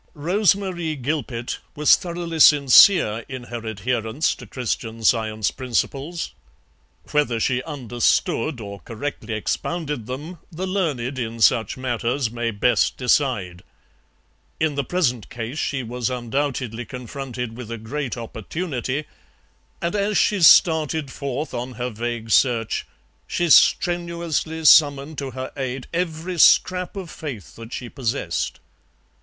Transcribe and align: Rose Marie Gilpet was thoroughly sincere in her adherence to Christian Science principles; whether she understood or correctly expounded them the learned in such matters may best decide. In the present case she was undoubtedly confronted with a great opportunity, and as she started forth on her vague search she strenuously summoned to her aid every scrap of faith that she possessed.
Rose 0.15 0.55
Marie 0.55 0.95
Gilpet 0.95 1.59
was 1.75 1.95
thoroughly 1.95 2.39
sincere 2.39 3.23
in 3.29 3.43
her 3.53 3.63
adherence 3.63 4.33
to 4.33 4.47
Christian 4.47 5.03
Science 5.03 5.51
principles; 5.51 6.33
whether 7.11 7.39
she 7.39 7.61
understood 7.65 8.59
or 8.59 8.79
correctly 8.79 9.35
expounded 9.35 10.07
them 10.07 10.39
the 10.51 10.65
learned 10.65 11.19
in 11.19 11.39
such 11.39 11.77
matters 11.77 12.31
may 12.31 12.49
best 12.49 12.97
decide. 12.97 13.61
In 14.59 14.73
the 14.73 14.83
present 14.83 15.29
case 15.29 15.59
she 15.59 15.83
was 15.83 16.09
undoubtedly 16.09 16.83
confronted 16.83 17.55
with 17.55 17.69
a 17.69 17.77
great 17.77 18.17
opportunity, 18.17 19.05
and 19.83 19.95
as 19.95 20.17
she 20.17 20.41
started 20.41 21.11
forth 21.11 21.53
on 21.53 21.73
her 21.73 21.91
vague 21.91 22.31
search 22.31 22.87
she 23.27 23.51
strenuously 23.51 24.65
summoned 24.65 25.19
to 25.19 25.29
her 25.29 25.51
aid 25.55 25.85
every 25.93 26.39
scrap 26.39 26.95
of 26.95 27.11
faith 27.11 27.55
that 27.57 27.71
she 27.71 27.87
possessed. 27.87 28.59